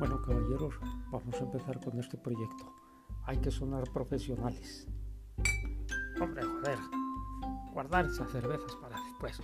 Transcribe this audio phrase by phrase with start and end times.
[0.00, 0.74] Bueno, caballeros,
[1.10, 2.72] vamos a empezar con este proyecto.
[3.24, 4.88] Hay que sonar profesionales.
[6.18, 6.78] Hombre, joder.
[7.74, 9.42] Guardar esas cervezas para después.